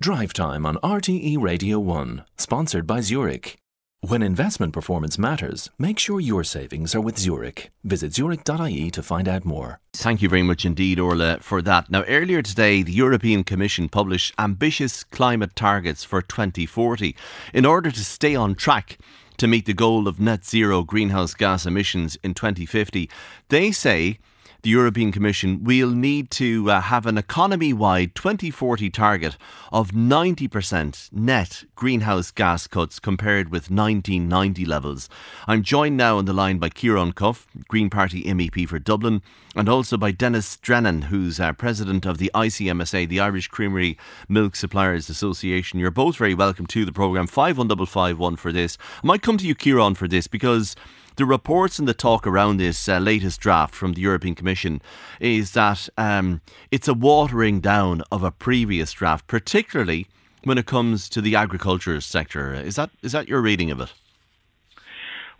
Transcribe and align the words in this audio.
Drive 0.00 0.32
Time 0.32 0.66
on 0.66 0.76
RTE 0.78 1.40
Radio 1.40 1.78
1, 1.78 2.24
sponsored 2.36 2.84
by 2.84 3.00
Zurich. 3.00 3.56
When 4.00 4.24
investment 4.24 4.72
performance 4.72 5.18
matters, 5.20 5.70
make 5.78 6.00
sure 6.00 6.18
your 6.18 6.42
savings 6.42 6.96
are 6.96 7.00
with 7.00 7.16
Zurich. 7.16 7.70
Visit 7.84 8.12
zurich.ie 8.12 8.90
to 8.90 9.02
find 9.04 9.28
out 9.28 9.44
more. 9.44 9.78
Thank 9.92 10.20
you 10.20 10.28
very 10.28 10.42
much 10.42 10.64
indeed, 10.64 10.98
Orla, 10.98 11.38
for 11.40 11.62
that. 11.62 11.90
Now, 11.90 12.02
earlier 12.08 12.42
today, 12.42 12.82
the 12.82 12.92
European 12.92 13.44
Commission 13.44 13.88
published 13.88 14.34
ambitious 14.36 15.04
climate 15.04 15.54
targets 15.54 16.02
for 16.02 16.20
2040 16.20 17.14
in 17.54 17.64
order 17.64 17.92
to 17.92 18.04
stay 18.04 18.34
on 18.34 18.56
track 18.56 18.98
to 19.36 19.46
meet 19.46 19.64
the 19.64 19.72
goal 19.74 20.08
of 20.08 20.18
net 20.18 20.44
zero 20.44 20.82
greenhouse 20.82 21.34
gas 21.34 21.66
emissions 21.66 22.16
in 22.24 22.34
2050. 22.34 23.08
They 23.48 23.70
say 23.70 24.18
the 24.64 24.70
European 24.70 25.12
Commission 25.12 25.62
will 25.62 25.90
need 25.90 26.30
to 26.30 26.70
uh, 26.70 26.80
have 26.80 27.04
an 27.04 27.18
economy 27.18 27.74
wide 27.74 28.14
2040 28.14 28.88
target 28.88 29.36
of 29.70 29.90
90% 29.90 31.12
net 31.12 31.64
greenhouse 31.74 32.30
gas 32.30 32.66
cuts 32.66 32.98
compared 32.98 33.50
with 33.50 33.70
1990 33.70 34.64
levels. 34.64 35.10
I'm 35.46 35.62
joined 35.62 35.98
now 35.98 36.16
on 36.16 36.24
the 36.24 36.32
line 36.32 36.56
by 36.56 36.70
Ciarán 36.70 37.14
Cuffe, 37.14 37.46
Green 37.68 37.90
Party 37.90 38.24
MEP 38.24 38.66
for 38.66 38.78
Dublin, 38.78 39.20
and 39.54 39.68
also 39.68 39.98
by 39.98 40.12
Denis 40.12 40.56
Drennan, 40.56 41.02
who's 41.02 41.38
uh, 41.38 41.52
president 41.52 42.06
of 42.06 42.16
the 42.16 42.30
ICMSA, 42.34 43.06
the 43.06 43.20
Irish 43.20 43.48
Creamery 43.48 43.98
Milk 44.30 44.56
Suppliers 44.56 45.10
Association. 45.10 45.78
You're 45.78 45.90
both 45.90 46.16
very 46.16 46.34
welcome 46.34 46.64
to 46.68 46.86
the 46.86 46.92
programme. 46.92 47.26
51551 47.26 48.36
for 48.36 48.50
this. 48.50 48.78
I 49.02 49.06
might 49.08 49.20
come 49.20 49.36
to 49.36 49.46
you, 49.46 49.54
Ciarán, 49.54 49.94
for 49.94 50.08
this 50.08 50.26
because 50.26 50.74
the 51.16 51.24
reports 51.24 51.78
and 51.78 51.86
the 51.86 51.94
talk 51.94 52.26
around 52.26 52.56
this 52.56 52.88
uh, 52.88 52.98
latest 52.98 53.40
draft 53.40 53.74
from 53.74 53.92
the 53.92 54.00
European 54.00 54.34
Commission 54.34 54.82
is 55.20 55.52
that 55.52 55.88
um, 55.96 56.40
it's 56.70 56.88
a 56.88 56.94
watering 56.94 57.60
down 57.60 58.02
of 58.10 58.22
a 58.22 58.30
previous 58.30 58.92
draft, 58.92 59.26
particularly 59.26 60.06
when 60.42 60.58
it 60.58 60.66
comes 60.66 61.08
to 61.08 61.20
the 61.20 61.36
agriculture 61.36 62.00
sector. 62.00 62.52
Is 62.52 62.76
that 62.76 62.90
is 63.02 63.12
that 63.12 63.28
your 63.28 63.40
reading 63.40 63.70
of 63.70 63.80
it? 63.80 63.92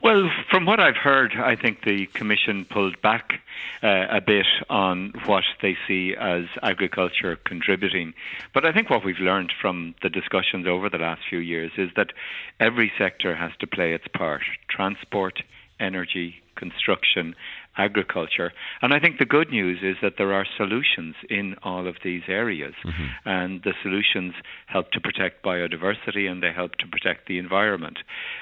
Well, 0.03 0.28
from 0.50 0.66
what 0.66 0.81
I've 0.81 0.98
heard, 0.98 1.33
I 1.34 1.56
think 1.56 1.84
the 1.84 2.05
Commission 2.12 2.66
pulled 2.66 3.00
back 3.00 3.41
uh, 3.83 4.06
a 4.11 4.20
bit 4.20 4.44
on 4.69 5.14
what 5.25 5.44
they 5.62 5.78
see 5.88 6.14
as 6.14 6.44
agriculture 6.62 7.36
contributing. 7.36 8.12
But 8.53 8.66
I 8.66 8.72
think 8.72 8.91
what 8.91 9.03
we've 9.03 9.19
learned 9.19 9.53
from 9.59 9.94
the 10.03 10.11
discussions 10.11 10.66
over 10.66 10.91
the 10.91 10.98
last 10.98 11.22
few 11.27 11.38
years 11.38 11.72
is 11.78 11.88
that 11.97 12.12
every 12.61 12.92
sector 12.98 13.34
has 13.34 13.53
to 13.61 13.66
play 13.66 13.94
its 13.94 14.06
part 14.09 14.42
transport, 14.69 15.42
energy, 15.80 16.36
construction, 16.56 17.34
agriculture. 17.77 18.53
And 18.83 18.94
I 18.94 19.00
think 19.00 19.19
the 19.19 19.25
good 19.25 19.50
news 19.50 19.81
is 19.83 19.97
that 20.03 20.14
there 20.16 20.33
are 20.33 20.47
solutions 20.56 21.16
in 21.28 21.56
all 21.62 21.86
of 21.86 21.97
these 22.05 22.22
areas. 22.28 22.75
Mm-hmm. 22.84 23.28
And 23.28 23.62
the 23.62 23.75
solutions 23.83 24.34
help 24.66 24.91
to 24.92 25.00
protect 25.00 25.44
biodiversity 25.44 26.31
and 26.31 26.42
they 26.42 26.53
help 26.53 26.77
to 26.77 26.86
protect 26.86 27.27
the 27.27 27.39
environment. 27.39 27.98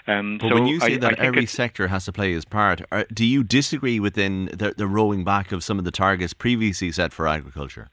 Um, 0.06 0.38
but 0.40 0.48
so 0.48 0.54
when 0.54 0.66
you 0.66 0.80
say 0.80 0.94
I, 0.94 0.98
that 0.98 1.20
I 1.20 1.24
every 1.24 1.46
sector 1.46 1.88
has 1.88 2.04
to 2.04 2.12
play 2.12 2.32
its 2.32 2.44
part, 2.44 2.82
are, 2.92 3.06
do 3.12 3.24
you 3.24 3.42
disagree 3.42 4.00
within 4.00 4.46
the, 4.52 4.74
the 4.76 4.86
rolling 4.86 5.24
back 5.24 5.52
of 5.52 5.64
some 5.64 5.78
of 5.78 5.84
the 5.84 5.90
targets 5.90 6.34
previously 6.34 6.92
set 6.92 7.12
for 7.12 7.26
agriculture? 7.26 7.88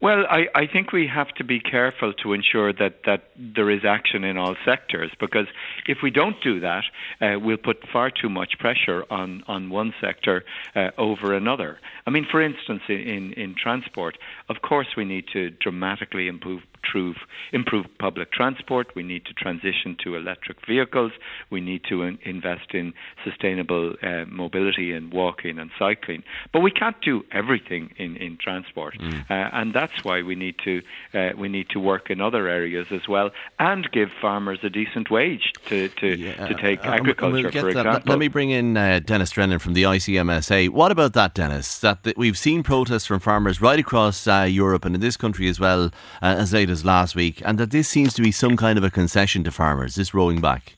Well, 0.00 0.26
I, 0.30 0.46
I 0.54 0.66
think 0.68 0.92
we 0.92 1.08
have 1.08 1.34
to 1.34 1.44
be 1.44 1.58
careful 1.58 2.12
to 2.22 2.32
ensure 2.32 2.72
that, 2.72 3.00
that 3.04 3.30
there 3.36 3.68
is 3.68 3.84
action 3.84 4.22
in 4.22 4.38
all 4.38 4.54
sectors 4.64 5.10
because 5.18 5.46
if 5.86 5.98
we 6.04 6.10
don't 6.12 6.36
do 6.40 6.60
that, 6.60 6.84
uh, 7.20 7.40
we'll 7.40 7.56
put 7.56 7.78
far 7.92 8.08
too 8.10 8.28
much 8.28 8.60
pressure 8.60 9.04
on, 9.10 9.42
on 9.48 9.70
one 9.70 9.92
sector 10.00 10.44
uh, 10.76 10.90
over 10.98 11.34
another. 11.34 11.80
I 12.06 12.10
mean, 12.10 12.26
for 12.30 12.40
instance, 12.40 12.82
in, 12.88 13.32
in 13.32 13.56
transport, 13.60 14.18
of 14.48 14.62
course, 14.62 14.86
we 14.96 15.04
need 15.04 15.24
to 15.32 15.50
dramatically 15.50 16.28
improve 16.28 16.62
improve, 16.88 17.16
improve 17.52 17.86
public 17.98 18.32
transport. 18.32 18.88
We 18.94 19.02
need 19.02 19.24
to 19.26 19.34
transition 19.34 19.96
to 20.04 20.16
electric 20.16 20.64
vehicles. 20.66 21.12
We 21.50 21.60
need 21.60 21.82
to 21.88 22.02
in, 22.02 22.18
invest 22.24 22.72
in 22.74 22.92
sustainable 23.24 23.94
uh, 24.02 24.24
mobility 24.26 24.92
and 24.92 25.12
walking 25.12 25.58
and 25.58 25.70
cycling. 25.78 26.22
But 26.52 26.60
we 26.60 26.70
can't 26.70 27.00
do 27.02 27.24
everything 27.32 27.92
in, 27.96 28.16
in 28.16 28.38
transport, 28.40 28.98
mm. 28.98 29.30
uh, 29.30 29.50
and 29.52 29.74
that's 29.74 30.04
why 30.04 30.22
we 30.22 30.34
need 30.34 30.56
to 30.64 30.82
uh, 31.14 31.30
we 31.36 31.48
need 31.48 31.68
to 31.70 31.80
work 31.80 32.10
in 32.10 32.20
other 32.20 32.48
areas 32.48 32.86
as 32.90 33.08
well 33.08 33.30
and 33.58 33.90
give 33.92 34.10
farmers 34.20 34.58
a 34.62 34.70
decent 34.70 35.10
wage 35.10 35.52
to 35.66 35.88
to, 35.88 36.16
yeah, 36.16 36.46
to 36.46 36.54
take 36.54 36.84
uh, 36.84 36.90
agriculture 36.90 37.50
for 37.50 37.68
example. 37.68 38.02
Let 38.06 38.18
me 38.18 38.28
bring 38.28 38.50
in 38.50 38.76
uh, 38.76 39.00
Denis 39.04 39.30
Drennan 39.30 39.58
from 39.58 39.74
the 39.74 39.82
ICMSA. 39.82 40.70
What 40.70 40.92
about 40.92 41.12
that, 41.14 41.34
Denis? 41.34 41.78
That, 41.78 42.02
that 42.04 42.16
we've 42.16 42.38
seen 42.38 42.62
protests 42.62 43.06
from 43.06 43.20
farmers 43.20 43.60
right 43.60 43.78
across 43.78 44.26
uh, 44.26 44.46
Europe 44.48 44.84
and 44.84 44.94
in 44.94 45.00
this 45.00 45.16
country 45.16 45.48
as 45.48 45.60
well 45.60 45.90
as 46.22 46.52
late 46.52 46.70
as 46.70 46.77
last 46.84 47.14
week, 47.14 47.42
and 47.44 47.58
that 47.58 47.70
this 47.70 47.88
seems 47.88 48.14
to 48.14 48.22
be 48.22 48.32
some 48.32 48.56
kind 48.56 48.78
of 48.78 48.84
a 48.84 48.90
concession 48.90 49.44
to 49.44 49.50
farmers, 49.50 49.94
this 49.94 50.14
rolling 50.14 50.40
back. 50.40 50.74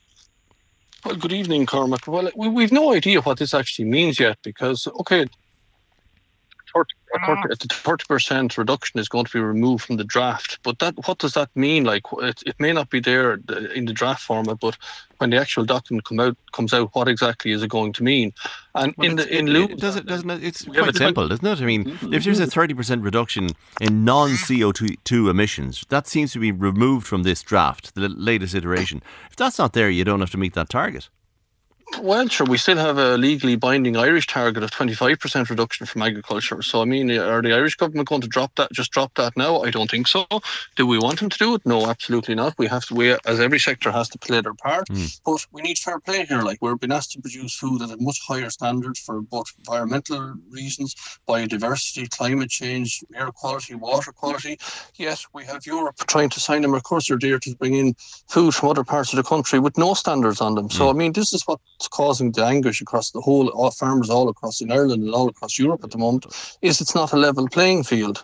Well, 1.05 1.15
good 1.15 1.33
evening, 1.33 1.65
Cormac. 1.65 2.07
Well, 2.07 2.29
we, 2.35 2.47
we've 2.47 2.71
no 2.71 2.93
idea 2.93 3.21
what 3.21 3.39
this 3.39 3.53
actually 3.53 3.85
means 3.85 4.19
yet 4.19 4.37
because, 4.43 4.87
okay, 4.99 5.25
30, 6.73 6.93
the 7.49 7.67
30% 7.67 8.57
reduction 8.57 8.99
is 8.99 9.09
going 9.09 9.25
to 9.25 9.31
be 9.31 9.39
removed 9.39 9.83
from 9.85 9.97
the 9.97 10.03
draft. 10.03 10.59
But 10.63 10.79
that 10.79 10.95
what 11.07 11.19
does 11.19 11.33
that 11.33 11.49
mean? 11.55 11.83
Like 11.83 12.03
it, 12.19 12.41
it 12.45 12.55
may 12.59 12.73
not 12.73 12.89
be 12.89 12.99
there 12.99 13.33
in 13.75 13.85
the 13.85 13.93
draft 13.93 14.23
format, 14.23 14.59
but 14.59 14.77
when 15.17 15.29
the 15.29 15.37
actual 15.37 15.65
document 15.65 16.05
come 16.05 16.19
out 16.19 16.37
comes 16.51 16.73
out, 16.73 16.89
what 16.93 17.07
exactly 17.07 17.51
is 17.51 17.63
it 17.63 17.69
going 17.69 17.93
to 17.93 18.03
mean? 18.03 18.33
And 18.75 18.93
well, 18.97 19.09
in 19.09 19.15
the 19.17 19.37
in 19.37 19.47
lieu, 19.47 19.65
it, 19.65 19.79
does 19.79 19.95
it 19.95 20.05
doesn't 20.05 20.29
it, 20.29 20.43
it's 20.43 20.63
quite 20.63 20.95
simple, 20.95 21.31
isn't 21.31 21.45
it? 21.45 21.61
I 21.61 21.65
mean, 21.65 21.85
mm-hmm. 21.85 22.13
if 22.13 22.23
there's 22.23 22.39
a 22.39 22.47
30% 22.47 23.03
reduction 23.03 23.49
in 23.79 24.05
non 24.05 24.31
CO2 24.31 25.29
emissions, 25.29 25.85
that 25.89 26.07
seems 26.07 26.31
to 26.33 26.39
be 26.39 26.51
removed 26.51 27.07
from 27.07 27.23
this 27.23 27.41
draft, 27.41 27.95
the 27.95 28.09
latest 28.09 28.55
iteration. 28.55 29.03
If 29.29 29.35
that's 29.35 29.59
not 29.59 29.73
there, 29.73 29.89
you 29.89 30.03
don't 30.03 30.19
have 30.19 30.31
to 30.31 30.37
meet 30.37 30.53
that 30.53 30.69
target. 30.69 31.09
Well, 31.99 32.27
sure, 32.29 32.47
we 32.47 32.57
still 32.57 32.77
have 32.77 32.97
a 32.97 33.17
legally 33.17 33.55
binding 33.55 33.97
Irish 33.97 34.25
target 34.25 34.63
of 34.63 34.71
25% 34.71 35.49
reduction 35.49 35.85
from 35.85 36.01
agriculture. 36.01 36.61
So, 36.61 36.81
I 36.81 36.85
mean, 36.85 37.11
are 37.11 37.41
the 37.41 37.53
Irish 37.53 37.75
government 37.75 38.07
going 38.07 38.21
to 38.21 38.27
drop 38.27 38.55
that, 38.55 38.71
just 38.71 38.91
drop 38.91 39.13
that 39.15 39.35
now? 39.35 39.61
I 39.61 39.71
don't 39.71 39.91
think 39.91 40.07
so. 40.07 40.25
Do 40.75 40.87
we 40.87 40.97
want 40.97 41.19
them 41.19 41.29
to 41.29 41.37
do 41.37 41.53
it? 41.55 41.61
No, 41.65 41.87
absolutely 41.87 42.33
not. 42.33 42.57
We 42.57 42.67
have 42.67 42.85
to, 42.85 42.95
we, 42.95 43.11
as 43.25 43.39
every 43.39 43.59
sector 43.59 43.91
has 43.91 44.09
to 44.09 44.17
play 44.17 44.41
their 44.41 44.53
part. 44.53 44.87
Mm. 44.87 45.19
But 45.25 45.45
we 45.51 45.61
need 45.61 45.77
fair 45.77 45.99
play 45.99 46.25
here. 46.25 46.41
Like, 46.41 46.59
we're 46.61 46.75
being 46.75 46.91
asked 46.91 47.11
to 47.11 47.21
produce 47.21 47.55
food 47.55 47.81
at 47.81 47.91
a 47.91 47.97
much 47.99 48.19
higher 48.25 48.49
standard 48.49 48.97
for 48.97 49.21
both 49.21 49.53
environmental 49.59 50.35
reasons, 50.49 50.95
biodiversity, 51.27 52.09
climate 52.09 52.49
change, 52.49 53.03
air 53.15 53.31
quality, 53.31 53.75
water 53.75 54.11
quality. 54.11 54.57
Yet, 54.95 55.23
we 55.33 55.43
have 55.45 55.65
Europe 55.65 55.97
trying 56.07 56.29
to 56.29 56.39
sign 56.39 56.63
a 56.63 56.67
Mercosur 56.67 57.19
deal 57.19 57.39
to 57.39 57.55
bring 57.57 57.75
in 57.75 57.95
food 58.27 58.55
from 58.55 58.69
other 58.69 58.83
parts 58.83 59.11
of 59.13 59.17
the 59.17 59.23
country 59.23 59.59
with 59.59 59.77
no 59.77 59.93
standards 59.93 60.41
on 60.41 60.55
them. 60.55 60.69
So, 60.69 60.85
mm. 60.85 60.89
I 60.89 60.93
mean, 60.93 61.11
this 61.13 61.33
is 61.33 61.43
what 61.45 61.59
causing 61.87 62.31
the 62.31 62.45
anguish 62.45 62.81
across 62.81 63.11
the 63.11 63.21
whole 63.21 63.49
all 63.49 63.71
farmers 63.71 64.09
all 64.09 64.29
across 64.29 64.61
in 64.61 64.71
Ireland 64.71 65.03
and 65.03 65.13
all 65.13 65.29
across 65.29 65.57
Europe 65.57 65.83
at 65.83 65.91
the 65.91 65.97
moment 65.97 66.25
is 66.61 66.81
it's 66.81 66.95
not 66.95 67.13
a 67.13 67.17
level 67.17 67.47
playing 67.47 67.83
field. 67.83 68.23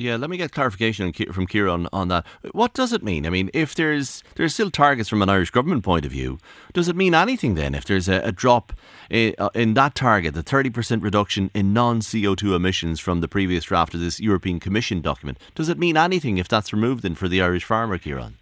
Yeah, 0.00 0.14
let 0.14 0.30
me 0.30 0.36
get 0.36 0.52
clarification 0.52 1.12
from 1.12 1.48
Ciarán 1.48 1.88
on 1.92 2.06
that. 2.06 2.24
What 2.52 2.72
does 2.72 2.92
it 2.92 3.02
mean? 3.02 3.26
I 3.26 3.30
mean, 3.30 3.50
if 3.52 3.74
there's 3.74 4.22
there's 4.36 4.54
still 4.54 4.70
targets 4.70 5.08
from 5.08 5.22
an 5.22 5.28
Irish 5.28 5.50
government 5.50 5.82
point 5.82 6.06
of 6.06 6.12
view, 6.12 6.38
does 6.72 6.86
it 6.86 6.94
mean 6.94 7.16
anything 7.16 7.56
then 7.56 7.74
if 7.74 7.84
there's 7.84 8.08
a, 8.08 8.20
a 8.20 8.30
drop 8.30 8.72
in, 9.10 9.34
uh, 9.38 9.48
in, 9.54 9.74
that 9.74 9.96
target, 9.96 10.34
the 10.34 10.44
30% 10.44 11.02
reduction 11.02 11.50
in 11.52 11.72
non 11.72 11.98
CO2 11.98 12.54
emissions 12.54 13.00
from 13.00 13.20
the 13.20 13.26
previous 13.26 13.64
draft 13.64 13.92
of 13.92 13.98
this 13.98 14.20
European 14.20 14.60
Commission 14.60 15.00
document? 15.00 15.36
Does 15.56 15.68
it 15.68 15.78
mean 15.78 15.96
anything 15.96 16.38
if 16.38 16.46
that's 16.46 16.72
removed 16.72 17.02
then 17.02 17.16
for 17.16 17.26
the 17.26 17.42
Irish 17.42 17.64
farmer, 17.64 17.98
Ciarán? 17.98 18.34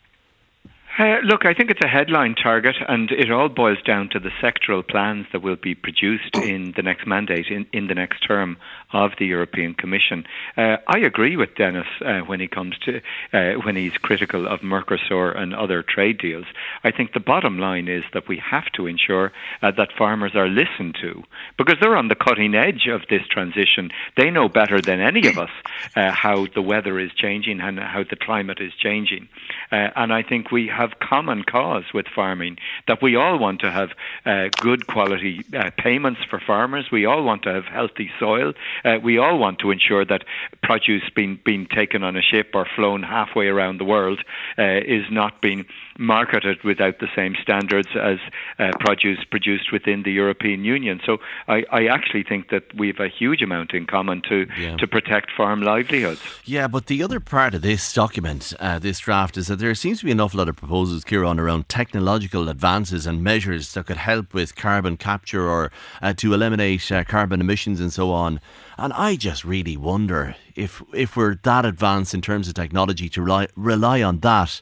Uh, 0.98 1.18
look, 1.24 1.44
I 1.44 1.52
think 1.52 1.70
it's 1.70 1.84
a 1.84 1.88
headline 1.88 2.34
target, 2.34 2.76
and 2.88 3.10
it 3.10 3.30
all 3.30 3.50
boils 3.50 3.82
down 3.82 4.08
to 4.10 4.18
the 4.18 4.30
sectoral 4.42 4.86
plans 4.86 5.26
that 5.32 5.42
will 5.42 5.56
be 5.56 5.74
produced 5.74 6.34
in 6.36 6.72
the 6.74 6.82
next 6.82 7.06
mandate, 7.06 7.48
in, 7.48 7.66
in 7.72 7.88
the 7.88 7.94
next 7.94 8.20
term 8.20 8.56
of 8.92 9.10
the 9.18 9.26
European 9.26 9.74
Commission. 9.74 10.24
Uh, 10.56 10.76
I 10.86 10.98
agree 11.00 11.36
with 11.36 11.54
Denis 11.54 11.86
uh, 12.00 12.20
when 12.20 12.40
he 12.40 12.48
comes 12.48 12.78
to 12.84 13.00
uh, 13.32 13.60
when 13.64 13.76
he's 13.76 13.92
critical 13.98 14.46
of 14.46 14.60
Mercosur 14.60 15.36
and 15.36 15.54
other 15.54 15.82
trade 15.82 16.18
deals. 16.18 16.46
I 16.82 16.92
think 16.92 17.12
the 17.12 17.20
bottom 17.20 17.58
line 17.58 17.88
is 17.88 18.04
that 18.14 18.28
we 18.28 18.38
have 18.38 18.66
to 18.76 18.86
ensure 18.86 19.32
uh, 19.62 19.72
that 19.72 19.88
farmers 19.98 20.34
are 20.34 20.48
listened 20.48 20.96
to 21.02 21.22
because 21.58 21.76
they're 21.80 21.96
on 21.96 22.08
the 22.08 22.14
cutting 22.14 22.54
edge 22.54 22.86
of 22.88 23.02
this 23.10 23.26
transition. 23.28 23.90
They 24.16 24.30
know 24.30 24.48
better 24.48 24.80
than 24.80 25.00
any 25.00 25.26
of 25.28 25.36
us 25.36 25.50
uh, 25.94 26.12
how 26.12 26.46
the 26.54 26.62
weather 26.62 26.98
is 26.98 27.10
changing 27.12 27.60
and 27.60 27.78
how 27.78 28.04
the 28.08 28.16
climate 28.16 28.60
is 28.60 28.72
changing, 28.74 29.28
and 29.70 30.12
I 30.12 30.22
think 30.22 30.50
we 30.50 30.68
have 30.68 30.85
have 30.86 30.98
common 30.98 31.42
cause 31.42 31.84
with 31.92 32.06
farming, 32.14 32.58
that 32.88 33.02
we 33.02 33.16
all 33.16 33.38
want 33.38 33.60
to 33.60 33.70
have 33.70 33.90
uh, 34.24 34.48
good 34.60 34.86
quality 34.86 35.44
uh, 35.56 35.70
payments 35.78 36.20
for 36.28 36.40
farmers. 36.40 36.86
We 36.90 37.06
all 37.06 37.22
want 37.22 37.42
to 37.44 37.52
have 37.52 37.64
healthy 37.64 38.10
soil. 38.18 38.52
Uh, 38.84 38.98
we 39.02 39.18
all 39.18 39.38
want 39.38 39.58
to 39.60 39.70
ensure 39.70 40.04
that 40.04 40.24
produce 40.62 41.08
being, 41.14 41.38
being 41.44 41.66
taken 41.66 42.02
on 42.02 42.16
a 42.16 42.22
ship 42.22 42.50
or 42.54 42.66
flown 42.76 43.02
halfway 43.02 43.46
around 43.46 43.78
the 43.78 43.84
world 43.84 44.20
uh, 44.58 44.80
is 44.86 45.04
not 45.10 45.40
being 45.40 45.66
marketed 45.98 46.62
without 46.62 46.98
the 46.98 47.08
same 47.14 47.34
standards 47.40 47.88
as 48.00 48.18
uh, 48.58 48.70
produce 48.80 49.24
produced 49.24 49.72
within 49.72 50.02
the 50.02 50.12
European 50.12 50.64
Union. 50.64 51.00
So 51.04 51.18
I, 51.48 51.64
I, 51.70 51.86
actually 51.86 52.24
think 52.24 52.50
that 52.50 52.64
we 52.74 52.88
have 52.88 53.00
a 53.00 53.08
huge 53.08 53.42
amount 53.42 53.72
in 53.72 53.86
common 53.86 54.20
to 54.28 54.46
yeah. 54.58 54.76
to 54.76 54.86
protect 54.86 55.30
farm 55.36 55.62
livelihoods. 55.62 56.20
Yeah, 56.44 56.68
but 56.68 56.86
the 56.86 57.02
other 57.02 57.20
part 57.20 57.54
of 57.54 57.62
this 57.62 57.92
document, 57.92 58.52
uh, 58.60 58.78
this 58.78 58.98
draft, 58.98 59.36
is 59.36 59.46
that 59.46 59.58
there 59.58 59.74
seems 59.74 60.00
to 60.00 60.04
be 60.04 60.10
an 60.10 60.20
awful 60.20 60.38
lot 60.38 60.48
of 60.48 60.56
proposals, 60.56 60.75
Ciarán, 60.84 61.38
around 61.38 61.68
technological 61.68 62.48
advances 62.48 63.06
and 63.06 63.22
measures 63.22 63.72
that 63.74 63.86
could 63.86 63.96
help 63.96 64.34
with 64.34 64.56
carbon 64.56 64.96
capture 64.96 65.48
or 65.48 65.72
uh, 66.02 66.12
to 66.14 66.34
eliminate 66.34 66.92
uh, 66.92 67.04
carbon 67.04 67.40
emissions 67.40 67.80
and 67.80 67.92
so 67.92 68.12
on. 68.12 68.40
And 68.78 68.92
I 68.92 69.16
just 69.16 69.44
really 69.44 69.76
wonder 69.76 70.36
if 70.54 70.82
if 70.92 71.16
we're 71.16 71.36
that 71.42 71.64
advanced 71.64 72.14
in 72.14 72.20
terms 72.20 72.48
of 72.48 72.54
technology 72.54 73.08
to 73.10 73.22
rely, 73.22 73.48
rely 73.56 74.02
on 74.02 74.20
that 74.20 74.60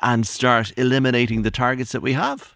and 0.00 0.26
start 0.26 0.72
eliminating 0.76 1.42
the 1.42 1.50
targets 1.50 1.92
that 1.92 2.02
we 2.02 2.12
have. 2.12 2.54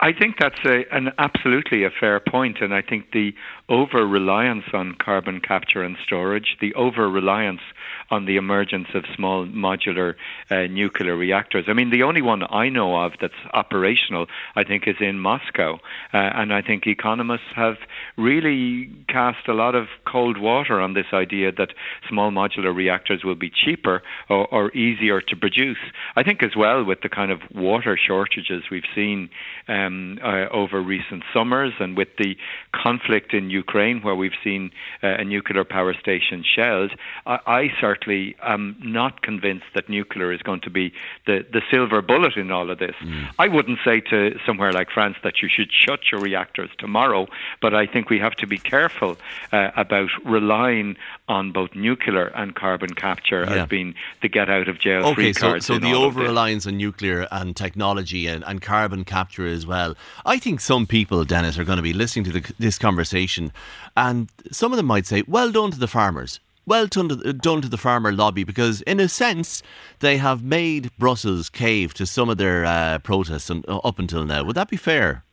I, 0.00 0.12
think 0.12 0.38
that's 0.38 0.58
a, 0.64 0.84
an 0.92 1.12
absolutely 1.18 1.84
a 1.84 1.90
fair 1.90 2.18
point, 2.18 2.60
and 2.60 2.74
I 2.74 2.82
think 2.82 3.12
the 3.12 3.34
over 3.68 4.04
reliance 4.06 4.64
on 4.72 4.94
carbon 4.94 5.40
capture 5.40 5.82
and 5.82 5.96
storage, 6.02 6.56
the 6.60 6.74
over 6.74 7.08
reliance 7.08 7.60
on 8.10 8.26
the 8.26 8.36
emergence 8.36 8.88
of 8.94 9.04
small 9.14 9.46
modular 9.46 10.14
uh, 10.50 10.62
nuclear 10.66 11.16
reactors. 11.16 11.64
I 11.68 11.72
mean, 11.72 11.90
the 11.90 12.02
only 12.02 12.22
one 12.22 12.42
I 12.50 12.68
know 12.68 13.04
of 13.04 13.12
that's 13.20 13.34
operational, 13.52 14.26
I 14.54 14.64
think, 14.64 14.84
is 14.86 14.96
in 15.00 15.18
Moscow. 15.18 15.74
Uh, 16.14 16.16
and 16.16 16.52
I 16.52 16.62
think 16.62 16.86
economists 16.86 17.52
have 17.54 17.76
really 18.16 18.90
cast 19.08 19.48
a 19.48 19.52
lot 19.54 19.74
of 19.74 19.86
cold 20.06 20.38
water 20.38 20.80
on 20.80 20.94
this 20.94 21.06
idea 21.12 21.52
that 21.52 21.70
small 22.08 22.30
modular 22.30 22.74
reactors 22.74 23.24
will 23.24 23.34
be 23.34 23.50
cheaper 23.50 24.02
or, 24.28 24.46
or 24.54 24.70
easier 24.72 25.20
to 25.20 25.36
produce. 25.36 25.78
I 26.14 26.22
think, 26.22 26.42
as 26.42 26.54
well, 26.56 26.84
with 26.84 27.00
the 27.02 27.08
kind 27.08 27.30
of 27.30 27.40
water 27.54 27.98
shortages 28.06 28.64
we've 28.70 28.90
seen 28.94 29.30
um, 29.68 30.18
uh, 30.22 30.46
over 30.52 30.80
recent 30.80 31.24
summers 31.34 31.72
and 31.80 31.96
with 31.96 32.08
the 32.18 32.36
conflict 32.72 33.34
in 33.34 33.50
Ukraine, 33.50 34.02
where 34.02 34.14
we've 34.14 34.38
seen 34.44 34.70
uh, 35.02 35.08
a 35.18 35.24
nuclear 35.24 35.64
power 35.64 35.94
station 35.94 36.44
shelled, 36.44 36.92
I, 37.26 37.38
I 37.46 37.68
certainly 37.80 37.95
certainly 37.96 38.36
am 38.42 38.76
not 38.80 39.22
convinced 39.22 39.66
that 39.74 39.88
nuclear 39.88 40.32
is 40.32 40.42
going 40.42 40.60
to 40.60 40.70
be 40.70 40.92
the, 41.26 41.44
the 41.52 41.62
silver 41.70 42.02
bullet 42.02 42.36
in 42.36 42.50
all 42.50 42.70
of 42.70 42.78
this. 42.78 42.94
Mm. 43.00 43.28
I 43.38 43.48
wouldn't 43.48 43.78
say 43.84 44.00
to 44.00 44.38
somewhere 44.44 44.72
like 44.72 44.90
France 44.90 45.16
that 45.22 45.42
you 45.42 45.48
should 45.48 45.70
shut 45.72 46.00
your 46.10 46.20
reactors 46.20 46.70
tomorrow, 46.78 47.26
but 47.60 47.74
I 47.74 47.86
think 47.86 48.10
we 48.10 48.18
have 48.18 48.34
to 48.36 48.46
be 48.46 48.58
careful 48.58 49.16
uh, 49.52 49.70
about 49.76 50.10
relying 50.24 50.96
on 51.28 51.52
both 51.52 51.74
nuclear 51.74 52.26
and 52.28 52.54
carbon 52.54 52.94
capture 52.94 53.44
yeah. 53.44 53.62
as 53.62 53.68
being 53.68 53.94
the 54.22 54.28
get 54.28 54.48
out 54.48 54.68
of 54.68 54.78
jail 54.78 55.14
free 55.14 55.30
okay, 55.30 55.40
cards. 55.40 55.66
So, 55.66 55.74
so 55.74 55.80
the 55.80 55.92
over 55.92 56.20
reliance 56.20 56.66
on 56.66 56.76
nuclear 56.76 57.26
and 57.30 57.56
technology 57.56 58.26
and, 58.26 58.44
and 58.44 58.62
carbon 58.62 59.04
capture 59.04 59.46
as 59.46 59.66
well. 59.66 59.94
I 60.24 60.38
think 60.38 60.60
some 60.60 60.86
people, 60.86 61.24
Denis, 61.24 61.58
are 61.58 61.64
going 61.64 61.76
to 61.76 61.82
be 61.82 61.92
listening 61.92 62.24
to 62.26 62.32
the, 62.32 62.54
this 62.58 62.78
conversation 62.78 63.52
and 63.96 64.28
some 64.50 64.72
of 64.72 64.76
them 64.76 64.86
might 64.86 65.06
say, 65.06 65.22
well 65.26 65.50
done 65.50 65.70
to 65.70 65.78
the 65.78 65.88
farmers 65.88 66.40
well 66.66 66.86
done 66.86 67.08
to, 67.08 67.32
done 67.32 67.62
to 67.62 67.68
the 67.68 67.78
farmer 67.78 68.12
lobby 68.12 68.44
because, 68.44 68.82
in 68.82 69.00
a 69.00 69.08
sense, 69.08 69.62
they 70.00 70.16
have 70.18 70.42
made 70.42 70.90
Brussels 70.98 71.48
cave 71.48 71.94
to 71.94 72.06
some 72.06 72.28
of 72.28 72.38
their 72.38 72.64
uh, 72.64 72.98
protests 72.98 73.50
and, 73.50 73.64
uh, 73.68 73.78
up 73.78 73.98
until 73.98 74.24
now. 74.24 74.42
Would 74.44 74.56
that 74.56 74.68
be 74.68 74.76
fair? 74.76 75.24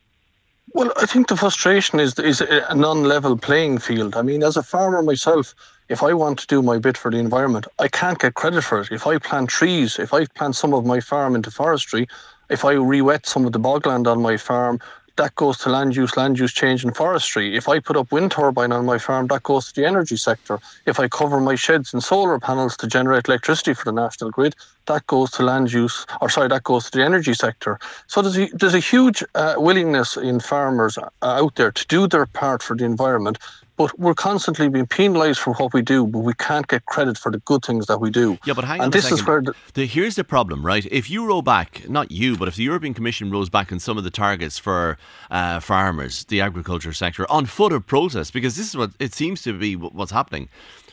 Well, 0.72 0.92
I 0.96 1.06
think 1.06 1.28
the 1.28 1.36
frustration 1.36 2.00
is 2.00 2.18
is 2.18 2.40
a 2.40 2.74
non-level 2.74 3.36
playing 3.36 3.78
field. 3.78 4.16
I 4.16 4.22
mean, 4.22 4.42
as 4.42 4.56
a 4.56 4.62
farmer 4.62 5.02
myself, 5.02 5.54
if 5.88 6.02
I 6.02 6.14
want 6.14 6.38
to 6.38 6.46
do 6.46 6.62
my 6.62 6.78
bit 6.78 6.96
for 6.96 7.10
the 7.10 7.18
environment, 7.18 7.66
I 7.78 7.88
can't 7.88 8.18
get 8.18 8.34
credit 8.34 8.62
for 8.62 8.80
it. 8.80 8.90
If 8.90 9.06
I 9.06 9.18
plant 9.18 9.50
trees, 9.50 9.98
if 9.98 10.14
I 10.14 10.24
plant 10.26 10.56
some 10.56 10.72
of 10.72 10.86
my 10.86 11.00
farm 11.00 11.34
into 11.34 11.50
forestry, 11.50 12.08
if 12.48 12.64
I 12.64 12.72
re-wet 12.72 13.26
some 13.26 13.44
of 13.46 13.52
the 13.52 13.60
bogland 13.60 14.06
on 14.06 14.22
my 14.22 14.36
farm, 14.36 14.80
that 15.16 15.34
goes 15.36 15.58
to 15.58 15.70
land 15.70 15.94
use, 15.94 16.16
land 16.16 16.38
use 16.38 16.52
change 16.52 16.84
and 16.84 16.96
forestry. 16.96 17.56
If 17.56 17.68
I 17.68 17.78
put 17.78 17.96
up 17.96 18.10
wind 18.10 18.32
turbine 18.32 18.72
on 18.72 18.84
my 18.84 18.98
farm, 18.98 19.28
that 19.28 19.42
goes 19.44 19.68
to 19.68 19.80
the 19.80 19.86
energy 19.86 20.16
sector. 20.16 20.58
If 20.86 20.98
I 20.98 21.08
cover 21.08 21.40
my 21.40 21.54
sheds 21.54 21.94
in 21.94 22.00
solar 22.00 22.38
panels 22.38 22.76
to 22.78 22.86
generate 22.86 23.28
electricity 23.28 23.74
for 23.74 23.84
the 23.84 23.92
national 23.92 24.30
grid, 24.30 24.54
that 24.86 25.06
goes 25.06 25.30
to 25.32 25.42
land 25.42 25.72
use, 25.72 26.04
or 26.20 26.28
sorry, 26.28 26.48
that 26.48 26.64
goes 26.64 26.90
to 26.90 26.98
the 26.98 27.04
energy 27.04 27.34
sector. 27.34 27.78
So 28.06 28.22
there's 28.22 28.38
a, 28.38 28.48
there's 28.56 28.74
a 28.74 28.80
huge 28.80 29.22
uh, 29.34 29.54
willingness 29.56 30.16
in 30.16 30.40
farmers 30.40 30.98
uh, 30.98 31.08
out 31.22 31.54
there 31.54 31.72
to 31.72 31.86
do 31.86 32.06
their 32.06 32.26
part 32.26 32.62
for 32.62 32.76
the 32.76 32.84
environment, 32.84 33.38
but 33.76 33.98
we're 33.98 34.14
constantly 34.14 34.68
being 34.68 34.86
penalised 34.86 35.40
for 35.40 35.54
what 35.54 35.72
we 35.72 35.82
do, 35.82 36.06
but 36.06 36.20
we 36.20 36.34
can't 36.34 36.66
get 36.68 36.86
credit 36.86 37.18
for 37.18 37.32
the 37.32 37.38
good 37.38 37.64
things 37.64 37.86
that 37.86 38.00
we 38.00 38.10
do. 38.10 38.38
Yeah, 38.44 38.54
but 38.54 38.64
hang 38.64 38.80
and 38.80 38.84
on 38.86 38.90
this 38.90 39.10
is 39.10 39.26
where 39.26 39.42
the, 39.42 39.54
the, 39.74 39.86
here's 39.86 40.16
the 40.16 40.24
problem, 40.24 40.64
right? 40.64 40.86
If 40.90 41.10
you 41.10 41.26
roll 41.26 41.42
back, 41.42 41.88
not 41.88 42.10
you, 42.10 42.36
but 42.36 42.48
if 42.48 42.56
the 42.56 42.62
European 42.62 42.94
Commission 42.94 43.30
rolls 43.30 43.50
back 43.50 43.72
on 43.72 43.80
some 43.80 43.98
of 43.98 44.04
the 44.04 44.10
targets 44.10 44.58
for 44.58 44.98
uh, 45.30 45.60
farmers, 45.60 46.24
the 46.26 46.40
agriculture 46.40 46.92
sector, 46.92 47.30
on 47.30 47.46
foot 47.46 47.72
of 47.72 47.86
protest, 47.86 48.32
because 48.32 48.56
this 48.56 48.68
is 48.68 48.76
what 48.76 48.92
it 48.98 49.12
seems 49.12 49.42
to 49.42 49.58
be 49.58 49.76
what's 49.76 50.12
happening. 50.12 50.48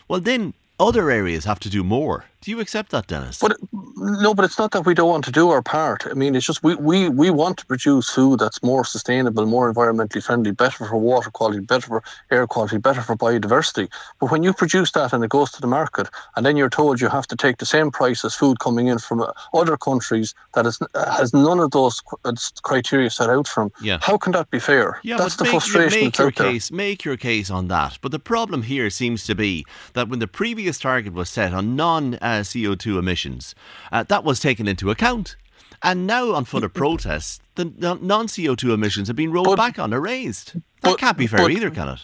Well, 0.08 0.20
then 0.20 0.54
other 0.80 1.12
areas 1.12 1.46
have 1.46 1.60
to 1.60 1.70
do 1.70 1.84
more. 1.84 2.26
Do 2.42 2.50
you 2.50 2.60
accept 2.60 2.90
that, 2.90 3.06
Denis? 3.06 3.38
But 3.38 3.56
no, 3.72 4.34
but 4.34 4.46
it's 4.46 4.58
not 4.58 4.72
that 4.72 4.84
we 4.84 4.96
don't 4.96 5.10
want 5.10 5.26
to 5.26 5.32
do 5.32 5.52
our 5.52 5.62
part. 5.62 6.08
I 6.10 6.16
mean, 6.16 6.34
it's 6.34 6.46
just 6.46 6.64
we, 6.64 6.74
we, 6.74 7.08
we 7.08 7.30
want 7.30 7.60
to 7.60 7.66
produce 7.68 8.10
food 8.10 8.40
that's 8.40 8.64
more 8.64 8.84
sustainable, 8.84 9.46
more 9.46 9.72
environmentally 9.72 10.24
friendly, 10.24 10.50
better 10.50 10.88
for 10.88 10.98
water 10.98 11.30
quality, 11.30 11.60
better 11.60 11.86
for 11.86 12.04
air 12.32 12.48
quality, 12.48 12.80
better 12.80 13.04
for 13.04 13.16
biodiversity. 13.16 13.90
But 14.20 14.32
when 14.32 14.42
you 14.42 14.54
produce 14.54 14.92
that 14.94 15.14
and 15.14 15.24
it 15.24 15.30
goes 15.30 15.52
to 15.52 15.62
the 15.62 15.68
market, 15.68 16.10
and 16.36 16.44
then 16.44 16.58
you're 16.58 16.72
told 16.72 17.00
you 17.00 17.10
have 17.10 17.28
to 17.28 17.36
take 17.36 17.58
the 17.58 17.66
same 17.68 17.92
price 17.92 18.26
as 18.26 18.34
food 18.34 18.60
coming 18.60 18.88
in 18.88 18.98
from 18.98 19.22
uh, 19.22 19.32
other 19.54 19.78
countries 19.78 20.34
that 20.56 20.66
is, 20.66 20.80
has 20.96 21.36
none 21.36 21.60
of 21.60 21.70
those 21.70 22.02
uh, 22.26 22.34
criteria 22.64 23.12
set 23.12 23.30
out 23.30 23.48
from, 23.48 23.72
yeah. 23.84 24.00
how 24.02 24.18
can 24.18 24.32
that 24.32 24.50
be 24.50 24.58
fair? 24.58 25.00
Yeah, 25.04 25.18
that's 25.18 25.36
the 25.36 25.44
make, 25.44 25.52
frustration. 25.52 26.06
Make 26.06 26.18
your 26.18 26.32
case. 26.32 26.70
There. 26.70 26.76
Make 26.76 27.06
your 27.06 27.18
case 27.18 27.52
on 27.52 27.68
that. 27.68 28.00
But 28.02 28.12
the 28.12 28.20
problem 28.20 28.64
here 28.64 28.90
seems 28.90 29.26
to 29.26 29.36
be 29.36 29.64
that 29.94 30.10
when 30.10 30.18
the 30.18 30.28
previous 30.28 30.80
target 30.80 31.14
was 31.14 31.30
set 31.30 31.54
on 31.54 31.76
non 31.76 32.16
uh, 32.16 32.31
uh, 32.31 32.31
CO2 32.40 32.98
emissions. 32.98 33.54
Uh, 33.92 34.04
that 34.04 34.24
was 34.24 34.40
taken 34.40 34.68
into 34.68 34.90
account. 34.90 35.36
And 35.84 36.08
now, 36.08 36.34
on 36.34 36.46
foot 36.46 36.64
of 36.64 36.74
protest, 36.74 37.42
the 37.56 37.66
non 37.66 38.28
CO2 38.28 38.74
emissions 38.74 39.08
have 39.08 39.18
been 39.18 39.32
rolled 39.32 39.48
but, 39.48 39.58
back 39.58 39.80
on 39.80 39.94
or 39.94 40.00
raised. 40.00 40.54
That 40.54 40.64
but, 40.82 41.00
can't 41.00 41.18
be 41.18 41.28
fair 41.28 41.40
but, 41.40 41.52
either, 41.52 41.70
can 41.70 41.90
it? 41.90 42.00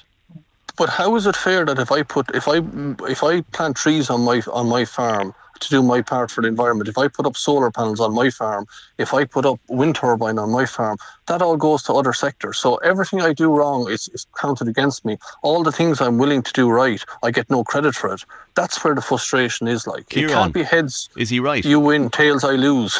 But 0.77 0.89
how 0.89 1.15
is 1.15 1.25
it 1.25 1.35
fair 1.35 1.65
that 1.65 1.79
if 1.79 1.91
I 1.91 2.03
put 2.03 2.33
if 2.35 2.47
I 2.47 2.62
if 3.09 3.24
I 3.24 3.41
plant 3.41 3.77
trees 3.77 4.09
on 4.09 4.21
my 4.21 4.41
on 4.51 4.68
my 4.68 4.85
farm 4.85 5.33
to 5.59 5.69
do 5.69 5.81
my 5.83 6.01
part 6.01 6.31
for 6.31 6.42
the 6.42 6.48
environment. 6.48 6.89
If 6.89 6.98
I 6.98 7.07
put 7.07 7.25
up 7.25 7.38
solar 7.38 7.71
panels 7.71 8.00
on 8.00 8.13
my 8.13 8.30
farm, 8.30 8.65
if 8.98 9.13
I 9.13 9.25
put 9.25 9.45
up 9.45 9.59
wind 9.68 9.95
turbine 9.95 10.39
on 10.39 10.51
my 10.51 10.65
farm, 10.65 10.98
that 11.27 11.42
all 11.42 11.57
goes 11.57 11.83
to 11.83 11.94
other 11.94 12.13
sectors. 12.13 12.57
So 12.57 12.75
everything 12.77 13.21
I 13.21 13.33
do 13.33 13.54
wrong 13.54 13.89
is, 13.89 14.09
is 14.13 14.25
counted 14.39 14.68
against 14.68 15.06
me. 15.06 15.18
All 15.42 15.63
the 15.63 15.71
things 15.71 16.01
I'm 16.01 16.18
willing 16.18 16.42
to 16.44 16.54
do 16.54 16.69
right, 16.69 17.04
I 17.24 17.31
get 17.31 17.50
no 17.50 17.63
credit 17.63 17.95
for 17.95 18.13
it. 18.13 18.24
That's 18.56 18.83
where 18.83 18.95
the 18.95 19.01
frustration 19.01 19.68
is 19.68 19.86
like. 19.88 20.06
Ciarán, 20.07 20.24
it 20.24 20.30
can't 20.30 20.54
be 20.54 20.63
heads. 20.63 21.09
Is 21.18 21.30
he 21.30 21.39
right? 21.39 21.63
You 21.63 21.80
win, 21.80 22.10
tails 22.10 22.44
I 22.44 22.53
lose. 22.53 23.00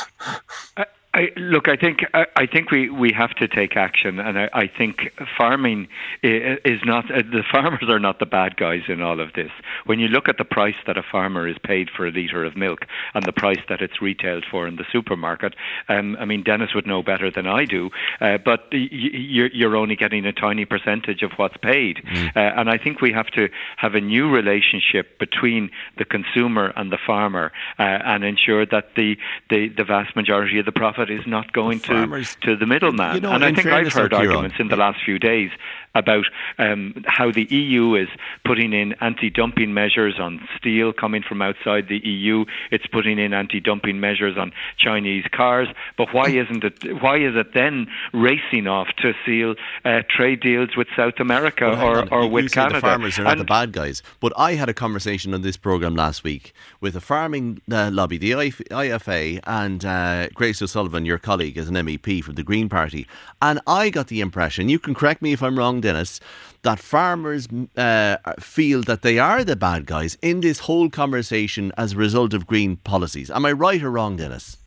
Uh, 0.78 0.86
I, 1.18 1.32
look, 1.36 1.68
I 1.68 1.76
think 1.76 2.06
I, 2.14 2.28
I, 2.36 2.46
think 2.46 2.70
we, 2.70 2.92
we 2.92 3.12
have 3.12 3.32
to 3.38 3.48
take 3.48 3.76
action, 3.76 4.20
and 4.20 4.38
I, 4.38 4.50
I 4.54 4.68
think 4.68 5.12
farming 5.36 5.88
is 6.22 6.80
not 6.86 7.10
uh, 7.10 7.24
the 7.24 7.44
farmers 7.52 7.90
are 7.90 8.00
not 8.00 8.20
the 8.20 8.28
bad 8.28 8.56
guys 8.56 8.84
in 8.88 9.02
all 9.02 9.20
of 9.20 9.34
this. 9.34 9.50
When 9.88 10.00
you 10.00 10.10
look 10.10 10.30
at 10.30 10.38
the 10.38 10.46
price 10.46 10.76
that 10.86 10.96
a 10.96 11.02
farmer 11.02 11.48
is 11.48 11.56
paid 11.64 11.90
for 11.90 12.06
a 12.06 12.12
liter 12.12 12.46
of 12.46 12.56
milk 12.56 12.86
and 13.16 13.26
the 13.26 13.32
price 13.32 13.60
that 13.68 13.82
it's 13.82 14.00
retailed 14.00 14.46
for 14.52 14.68
in 14.68 14.76
the 14.76 14.86
supermarket, 14.92 15.56
um, 15.90 16.16
I 16.20 16.26
mean 16.26 16.44
Denis 16.44 16.76
would 16.76 16.86
know 16.86 17.02
better 17.02 17.32
than 17.32 17.48
I 17.48 17.66
do, 17.66 17.90
uh, 18.22 18.38
but 18.38 18.68
you're, 18.72 19.50
you're 19.52 19.76
only 19.76 19.96
getting 19.96 20.24
a 20.24 20.34
tiny 20.34 20.66
percentage 20.66 21.24
of 21.24 21.32
what's 21.38 21.58
paid, 21.58 21.98
mm. 21.98 22.28
uh, 22.36 22.60
and 22.60 22.70
I 22.70 22.78
think 22.78 23.02
we 23.02 23.12
have 23.14 23.28
to 23.32 23.50
have 23.78 23.96
a 23.96 24.02
new 24.02 24.30
relationship 24.30 25.18
between 25.18 25.72
the 25.98 26.06
consumer 26.06 26.74
and 26.76 26.92
the 26.92 27.00
farmer 27.08 27.52
uh, 27.80 27.82
and 27.82 28.24
ensure 28.24 28.68
that 28.68 28.90
the, 28.96 29.18
the 29.50 29.70
the 29.70 29.84
vast 29.84 30.16
majority 30.16 30.60
of 30.60 30.66
the 30.66 30.72
profit 30.72 31.07
is 31.10 31.26
not 31.28 31.52
going 31.54 31.80
to 31.82 32.26
to 32.42 32.56
the 32.56 32.66
middleman. 32.66 33.16
You 33.16 33.22
know, 33.22 33.32
and 33.32 33.44
I 33.44 33.54
think 33.54 33.68
I've 33.68 33.92
heard 33.92 34.14
arguments 34.14 34.58
in 34.60 34.68
the 34.68 34.76
last 34.76 35.04
few 35.04 35.20
days 35.20 35.52
about 35.98 36.26
um, 36.58 37.04
how 37.08 37.32
the 37.32 37.46
EU 37.46 37.96
is 37.96 38.08
putting 38.46 38.74
in 38.74 38.94
anti-dumping 39.02 39.74
measures 39.74 40.16
on 40.20 40.48
steel 40.58 40.94
coming 40.94 41.24
from 41.28 41.42
outside 41.42 41.88
the 41.90 42.00
EU. 42.08 42.46
It's 42.72 42.88
putting 42.88 43.20
in 43.20 43.34
anti-dumping 43.34 44.00
measures 44.00 44.38
on 44.38 44.52
Chinese 44.78 45.26
cars. 45.32 45.68
But 45.98 46.14
why 46.14 46.30
isn't 46.30 46.64
it? 46.64 47.02
Why 47.02 47.18
is 47.18 47.36
it 47.36 47.54
then 47.54 47.88
racing 48.14 48.68
off 48.68 48.88
to 49.02 49.14
seal 49.26 49.56
uh, 49.84 50.02
trade 50.10 50.40
deals 50.40 50.76
with 50.78 50.88
South 50.96 51.16
America 51.20 51.70
well, 51.70 51.86
or, 51.86 52.14
or 52.14 52.24
you 52.24 52.30
with 52.30 52.50
say 52.52 52.56
Canada? 52.56 52.76
The 52.76 52.82
farmers 52.82 53.20
are 53.20 53.24
not 53.24 53.32
And- 53.34 53.42
the 53.42 53.46
bad 53.46 53.72
guys. 53.72 54.04
But 54.20 54.34
I 54.38 54.54
had 54.54 54.70
a 54.70 54.74
conversation 54.74 55.34
on 55.34 55.42
this 55.42 55.58
program 55.58 55.96
last 55.96 56.24
week 56.24 56.54
with 56.82 56.96
a 56.96 57.02
farming 57.02 57.62
uh, 57.72 57.90
lobby, 57.92 58.18
the 58.18 58.32
IFA, 58.32 59.40
and 59.46 59.84
uh, 59.86 60.28
Grace 60.34 60.62
O'Sullivan, 60.62 61.06
your 61.06 61.18
colleague 61.18 61.58
as 61.58 61.68
an 61.70 61.76
MEP 61.76 62.24
from 62.24 62.36
the 62.36 62.44
Green 62.44 62.70
Party, 62.70 63.08
and 63.42 63.60
I 63.68 63.90
got 63.90 64.08
the 64.08 64.22
impression. 64.22 64.70
You 64.70 64.80
can 64.80 64.94
correct 64.94 65.22
me 65.22 65.34
if 65.34 65.42
I'm 65.42 65.58
wrong, 65.58 65.82
Denis. 65.88 66.20
That 66.64 66.80
farmers 66.80 67.48
uh, 67.78 68.18
feel 68.40 68.82
that 68.90 69.02
they 69.02 69.18
are 69.20 69.44
the 69.44 69.56
bad 69.56 69.86
guys 69.86 70.18
in 70.22 70.42
this 70.42 70.60
whole 70.68 70.90
conversation 70.90 71.72
as 71.78 71.94
a 71.94 71.98
result 71.98 72.34
of 72.34 72.42
green 72.46 72.78
policies. 72.78 73.30
Am 73.32 73.46
I 73.46 73.54
right 73.54 73.82
or 73.82 73.92
wrong, 73.92 74.18
Denis? 74.18 74.58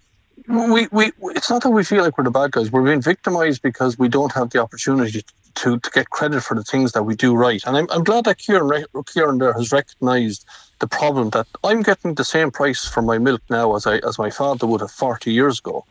we, 0.51 0.89
we 0.91 1.13
it's 1.37 1.51
not 1.51 1.63
that 1.63 1.71
we 1.71 1.85
feel 1.85 2.03
like 2.03 2.17
we're 2.17 2.25
the 2.25 2.31
bad 2.31 2.53
guys. 2.53 2.73
We're 2.73 2.83
being 2.83 3.03
victimized 3.03 3.63
because 3.63 3.99
we 3.99 4.09
don't 4.09 4.33
have 4.33 4.51
the 4.51 4.61
opportunity 4.61 5.23
to, 5.57 5.79
to 5.79 5.91
get 5.91 6.11
credit 6.11 6.43
for 6.43 6.55
the 6.55 6.65
things 6.65 6.93
that 6.93 7.03
we 7.03 7.15
do 7.15 7.35
right. 7.35 7.63
And 7.67 7.77
I'm, 7.77 7.87
I'm 7.91 8.05
glad 8.05 8.25
that 8.25 8.39
Ciarán, 8.39 8.85
Ciarán 8.95 9.39
there 9.39 9.53
has 9.53 9.73
recognized 9.73 10.45
the 10.79 10.89
problem 10.89 11.31
that 11.31 11.47
I'm 11.63 11.83
getting 11.83 12.15
the 12.15 12.25
same 12.25 12.51
price 12.51 12.85
for 12.85 13.03
my 13.03 13.19
milk 13.19 13.43
now 13.51 13.75
as 13.77 13.87
I 13.87 13.99
as 13.99 14.19
my 14.19 14.31
father 14.31 14.67
would 14.67 14.81
have 14.81 14.91
40 14.91 15.33
years 15.33 15.59
ago. 15.59 15.85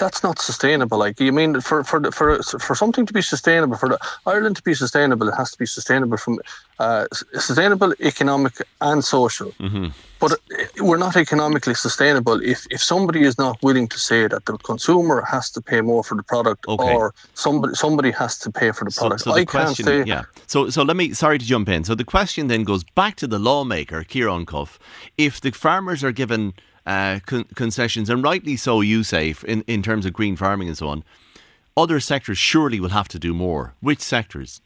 That's 0.00 0.22
not 0.22 0.36
sustainable. 0.40 0.98
Like 1.04 1.20
you 1.20 1.32
mean, 1.40 1.60
for 1.60 1.84
for 1.84 1.98
for 2.18 2.28
for 2.66 2.74
something 2.82 3.04
to 3.06 3.12
be 3.12 3.22
sustainable, 3.34 3.76
for 3.82 3.88
the, 3.92 3.98
Ireland 4.34 4.56
to 4.56 4.62
be 4.70 4.74
sustainable, 4.84 5.28
it 5.28 5.36
has 5.42 5.50
to 5.54 5.58
be 5.58 5.66
sustainable 5.66 6.16
from 6.24 6.34
uh, 6.84 7.04
sustainable, 7.48 7.90
economic, 8.12 8.54
and 8.80 9.04
social. 9.04 9.52
But 10.22 10.32
uh, 10.32 10.36
we're 10.86 11.02
not 11.06 11.16
economically 11.16 11.74
sustainable 11.74 12.36
if, 12.52 12.66
if 12.70 12.82
somebody 12.82 13.22
is 13.30 13.36
not 13.38 13.56
willing 13.62 13.88
to 13.88 13.98
say 13.98 14.20
that 14.28 14.42
the 14.44 14.56
consumer 14.70 15.18
has 15.34 15.50
to 15.52 15.60
pay 15.70 15.80
more 15.90 16.02
for 16.08 16.14
the 16.20 16.22
product 16.22 16.60
Okay. 16.68 16.94
or 16.94 17.14
somebody 17.34 17.72
somebody 17.74 18.10
has 18.22 18.32
to 18.44 18.48
pay 18.60 18.70
for 18.72 18.84
the 18.86 18.90
So, 18.90 19.00
product. 19.02 19.20
so 19.22 19.30
the 19.34 19.40
I 19.40 19.44
can't 19.44 19.76
say 19.76 20.04
yeah. 20.04 20.24
So, 20.46 20.58
so 20.70 20.82
let 20.82 20.96
me. 20.96 21.12
Sorry 21.14 21.38
to 21.38 21.44
jump 21.54 21.68
in. 21.68 21.84
So 21.84 21.94
the 21.94 22.08
question 22.16 22.48
then 22.48 22.64
goes 22.64 22.84
back 22.94 23.14
to 23.16 23.26
the 23.26 23.38
lawmaker, 23.38 24.00
Ciarán 24.04 24.44
Cuffe. 24.46 24.78
If 25.16 25.40
the 25.40 25.50
farmers 25.52 26.02
are 26.04 26.12
given 26.22 26.52
uh, 26.86 27.20
con- 27.26 27.44
concessions, 27.54 28.08
and 28.10 28.22
rightly 28.22 28.56
so, 28.56 28.80
you 28.80 29.02
say, 29.02 29.34
in 29.46 29.62
in 29.66 29.82
terms 29.82 30.06
of 30.06 30.12
green 30.12 30.36
farming 30.36 30.68
and 30.68 30.76
so 30.76 30.88
on, 30.88 31.04
other 31.76 32.00
sectors 32.00 32.38
surely 32.38 32.80
will 32.80 32.90
have 32.90 33.08
to 33.08 33.18
do 33.18 33.34
more. 33.34 33.74
Which 33.80 34.00
sectors? 34.00 34.60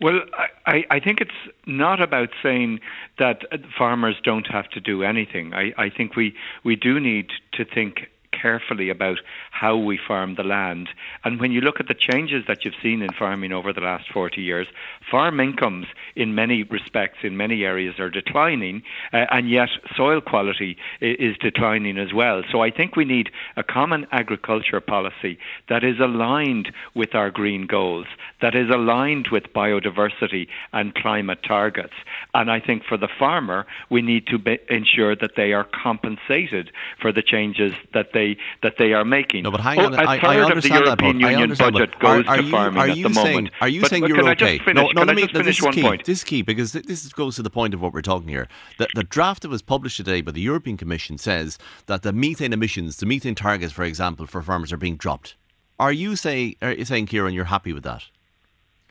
Well, 0.00 0.20
I, 0.66 0.84
I- 0.90 1.00
think 1.00 1.20
it's 1.20 1.30
not 1.66 2.02
about 2.02 2.28
saying 2.42 2.80
that 3.18 3.44
farmers 3.78 4.16
don't 4.22 4.46
have 4.48 4.68
to 4.70 4.80
do 4.80 5.02
anything. 5.02 5.54
I, 5.54 5.72
I 5.78 5.88
think 5.88 6.16
we, 6.16 6.34
we 6.64 6.76
do 6.76 7.00
need 7.00 7.30
to 7.52 7.64
think 7.64 8.08
carefully 8.40 8.90
about 8.90 9.18
how 9.50 9.76
we 9.76 9.98
farm 9.98 10.34
the 10.34 10.42
land. 10.42 10.88
And 11.24 11.40
when 11.40 11.52
you 11.52 11.60
look 11.60 11.80
at 11.80 11.88
the 11.88 11.94
changes 11.94 12.44
that 12.46 12.64
you've 12.64 12.82
seen 12.82 13.02
in 13.02 13.12
farming 13.12 13.52
over 13.52 13.72
the 13.72 13.80
last 13.80 14.10
40 14.12 14.42
years, 14.42 14.66
farm 15.10 15.40
incomes 15.40 15.86
in 16.14 16.34
many 16.34 16.62
respects, 16.64 17.18
in 17.22 17.36
many 17.36 17.64
areas, 17.64 17.98
are 17.98 18.10
declining, 18.10 18.82
uh, 19.12 19.26
and 19.30 19.48
yet 19.50 19.68
soil 19.96 20.20
quality 20.20 20.76
is 21.00 21.36
declining 21.38 21.98
as 21.98 22.12
well. 22.12 22.42
So 22.50 22.62
I 22.62 22.70
think 22.70 22.96
we 22.96 23.04
need 23.04 23.30
a 23.56 23.62
common 23.62 24.06
agriculture 24.12 24.80
policy 24.80 25.38
that 25.68 25.84
is 25.84 25.98
aligned 26.00 26.72
with 26.94 27.14
our 27.14 27.30
green 27.30 27.66
goals, 27.66 28.06
that 28.40 28.54
is 28.54 28.70
aligned 28.70 29.28
with 29.28 29.52
biodiversity 29.54 30.48
and 30.72 30.94
climate 30.94 31.42
targets. 31.42 31.94
And 32.34 32.50
I 32.50 32.60
think 32.60 32.84
for 32.84 32.96
the 32.96 33.08
farmer, 33.18 33.66
we 33.90 34.02
need 34.02 34.26
to 34.28 34.38
be, 34.38 34.58
ensure 34.68 35.16
that 35.16 35.36
they 35.36 35.52
are 35.52 35.64
compensated 35.64 36.70
for 37.00 37.12
the 37.12 37.22
changes 37.22 37.74
that 37.92 38.12
they 38.12 38.25
that 38.62 38.74
they 38.78 38.92
are 38.92 39.04
making. 39.04 39.44
No, 39.44 39.50
but 39.50 39.60
hang 39.60 39.78
Oh, 39.78 39.86
on. 39.86 39.94
a 39.94 39.96
I, 39.98 40.14
I 40.14 40.18
third 40.20 40.24
of 40.24 40.62
the 40.62 40.72
understand 40.72 40.74
that. 40.74 40.84
European 40.84 41.18
But 41.20 41.26
I 41.26 41.30
Union 41.30 41.42
understand, 41.42 41.72
budget 41.74 41.98
goes 42.00 42.26
are, 42.26 42.30
are 42.30 42.36
to 42.38 42.42
you, 42.42 42.56
are 42.56 42.78
at 42.78 42.96
you 42.96 43.08
the 43.08 43.14
saying, 43.14 43.34
moment. 43.36 43.54
Are 43.60 43.68
you 43.68 43.80
But- 43.82 43.90
saying 43.90 44.00
but 44.02 44.08
you're 44.08 44.16
can 44.18 44.26
I 44.28 44.30
okay? 44.32 44.56
just 44.56 44.64
finish? 44.64 44.82
No, 44.82 44.90
no, 44.90 45.02
let 45.04 45.16
me. 45.16 45.22
just 45.22 45.34
finish 45.34 45.62
one 45.62 45.72
key. 45.72 45.82
point? 45.82 46.04
This 46.04 46.18
is 46.18 46.24
key 46.24 46.42
because 46.42 46.72
this 46.72 47.12
goes 47.12 47.36
to 47.36 47.42
the 47.42 47.50
point 47.50 47.74
of 47.74 47.80
what 47.82 47.92
we're 47.92 48.02
talking 48.02 48.28
here. 48.28 48.48
The, 48.78 48.88
the 48.94 49.04
draft 49.04 49.42
that 49.42 49.48
was 49.50 49.62
published 49.62 49.96
today 49.98 50.20
by 50.20 50.32
the 50.32 50.40
European 50.40 50.76
Commission 50.76 51.18
says 51.18 51.58
that 51.86 52.02
the 52.02 52.12
methane 52.12 52.52
emissions, 52.52 52.96
the 52.96 53.06
methane 53.06 53.34
targets, 53.34 53.72
for 53.72 53.84
example, 53.84 54.26
for 54.26 54.42
farmers 54.42 54.72
are 54.72 54.76
being 54.76 54.96
dropped. 54.96 55.34
Are 55.78 55.92
you 55.92 56.16
say, 56.16 56.56
are 56.62 56.72
you 56.72 56.84
saying, 56.86 57.06
Ciarán, 57.06 57.34
you're 57.34 57.44
happy 57.44 57.72
with 57.74 57.82
that, 57.84 58.04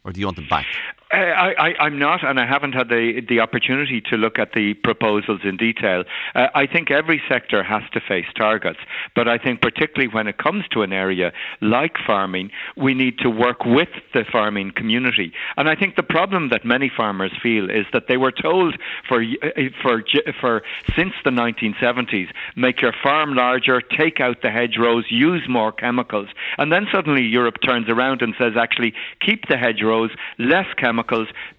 or 0.04 0.12
do 0.12 0.20
you 0.20 0.28
want 0.28 0.36
them 0.38 0.48
back? 0.48 0.66
Uh, 1.14 1.18
I, 1.18 1.76
I'm 1.80 2.00
not, 2.00 2.24
and 2.24 2.40
I 2.40 2.48
haven't 2.48 2.74
had 2.74 2.90
the 2.90 3.22
the 3.30 3.40
opportunity 3.40 4.02
to 4.10 4.18
look 4.18 4.40
at 4.40 4.54
the 4.54 4.74
proposals 4.74 5.42
in 5.44 5.56
detail. 5.56 6.04
Uh, 6.34 6.48
I 6.56 6.66
think 6.66 6.90
every 6.90 7.22
sector 7.30 7.62
has 7.62 7.84
to 7.94 8.02
face 8.02 8.26
targets, 8.36 8.80
but 9.16 9.28
I 9.28 9.38
think 9.38 9.62
particularly 9.62 10.12
when 10.12 10.26
it 10.28 10.40
comes 10.40 10.66
to 10.72 10.82
an 10.82 10.92
area 10.92 11.32
like 11.62 11.98
farming, 12.08 12.50
we 12.76 12.96
need 12.96 13.20
to 13.20 13.30
work 13.30 13.66
with 13.66 13.90
the 14.16 14.26
farming 14.32 14.72
community. 14.72 15.32
And 15.58 15.70
I 15.70 15.76
think 15.76 15.96
the 15.96 16.04
problem 16.04 16.50
that 16.50 16.66
many 16.66 16.90
farmers 16.90 17.32
feel 17.42 17.70
is 17.70 17.86
that 17.94 18.08
they 18.08 18.18
were 18.18 18.32
told 18.32 18.76
for 19.08 19.22
uh, 19.22 19.62
for 19.84 20.04
for 20.42 20.64
since 20.96 21.14
the 21.24 21.30
1970s, 21.30 22.30
make 22.56 22.82
your 22.82 22.94
farm 23.04 23.36
larger, 23.36 23.80
take 23.80 24.20
out 24.20 24.42
the 24.42 24.50
hedgerows, 24.50 25.06
use 25.10 25.44
more 25.48 25.72
chemicals, 25.72 26.30
and 26.58 26.72
then 26.72 26.88
suddenly 26.92 27.22
Europe 27.22 27.58
turns 27.64 27.90
around 27.90 28.24
and 28.24 28.34
says, 28.40 28.54
actually, 28.60 28.96
keep 29.22 29.48
the 29.50 29.58
hedgerows, 29.58 30.10
less 30.40 30.66
chemicals, 30.78 30.95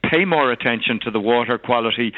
pay 0.03 0.25
more 0.25 0.51
attention 0.53 1.01
to 1.05 1.11
the 1.11 1.21
water 1.21 1.59
quality. 1.59 2.13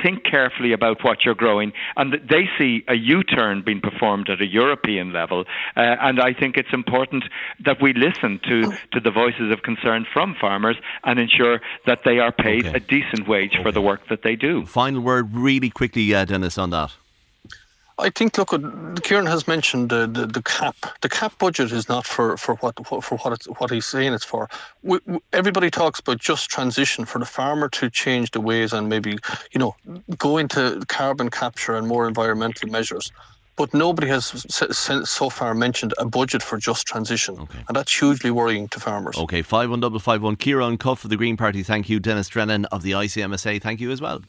Think 0.00 0.22
carefully 0.22 0.72
about 0.72 1.02
what 1.02 1.24
you're 1.24 1.34
growing, 1.34 1.72
and 1.96 2.12
they 2.12 2.48
see 2.56 2.84
a 2.86 2.94
U-turn 2.94 3.62
being 3.62 3.80
performed 3.80 4.28
at 4.30 4.40
a 4.40 4.46
European 4.46 5.12
level. 5.12 5.46
Uh, 5.76 5.80
and 6.00 6.20
I 6.20 6.32
think 6.32 6.56
it's 6.56 6.72
important 6.72 7.24
that 7.64 7.82
we 7.82 7.92
listen 7.92 8.38
to, 8.48 8.72
to 8.92 9.00
the 9.00 9.10
voices 9.10 9.50
of 9.50 9.62
concern 9.62 10.06
from 10.12 10.36
farmers 10.40 10.76
and 11.02 11.18
ensure 11.18 11.60
that 11.86 12.02
they 12.04 12.20
are 12.20 12.30
paid 12.30 12.66
Okay. 12.66 12.76
a 12.76 12.80
decent 12.80 13.26
wage 13.26 13.56
for 13.62 13.72
the 13.72 13.80
work 13.82 14.06
that 14.10 14.22
they 14.22 14.36
do. 14.36 14.64
Final 14.64 15.00
word, 15.00 15.34
really 15.34 15.70
quickly, 15.70 16.14
uh, 16.14 16.24
Denis, 16.24 16.56
on 16.56 16.70
that. 16.70 16.92
I 17.98 18.10
think 18.10 18.36
look, 18.36 18.48
Ciarán 18.50 19.28
has 19.28 19.46
mentioned 19.46 19.90
the, 19.90 20.06
the, 20.06 20.26
the 20.26 20.42
cap. 20.42 20.76
The 21.00 21.08
cap 21.08 21.38
budget 21.38 21.70
is 21.70 21.88
not 21.88 22.04
for, 22.06 22.36
for 22.36 22.56
what 22.56 22.74
for 22.86 23.18
what 23.18 23.32
it's, 23.34 23.46
what 23.60 23.70
he's 23.70 23.86
saying 23.86 24.12
it's 24.12 24.24
for. 24.24 24.48
We, 24.82 24.98
everybody 25.32 25.70
talks 25.70 26.00
about 26.00 26.18
just 26.18 26.50
transition 26.50 27.04
for 27.04 27.20
the 27.20 27.24
farmer 27.24 27.68
to 27.70 27.88
change 27.90 28.32
the 28.32 28.40
ways 28.40 28.72
and 28.72 28.88
maybe 28.88 29.16
you 29.52 29.58
know 29.60 29.76
go 30.18 30.38
into 30.38 30.82
carbon 30.88 31.30
capture 31.30 31.76
and 31.76 31.86
more 31.86 32.08
environmental 32.08 32.68
measures. 32.68 33.12
But 33.56 33.72
nobody 33.72 34.08
has 34.08 34.44
so 35.04 35.30
far 35.30 35.54
mentioned 35.54 35.94
a 35.98 36.04
budget 36.04 36.42
for 36.42 36.58
just 36.58 36.88
transition, 36.88 37.38
Okay. 37.38 37.60
and 37.68 37.76
that's 37.76 37.96
hugely 37.96 38.32
worrying 38.32 38.66
to 38.68 38.80
farmers. 38.80 39.16
Okay, 39.16 39.42
five 39.42 39.70
one 39.70 39.78
double 39.78 40.00
five 40.00 40.20
one. 40.22 40.34
Ciarán 40.34 40.76
Cuffe 40.76 41.04
of 41.04 41.10
the 41.10 41.16
Green 41.16 41.36
Party. 41.36 41.62
Thank 41.62 41.88
you, 41.88 42.00
Denis 42.00 42.26
Drennan 42.26 42.64
of 42.72 42.82
the 42.82 42.90
ICMSA. 42.90 43.62
Thank 43.62 43.80
you 43.80 43.92
as 43.92 44.00
well. 44.00 44.22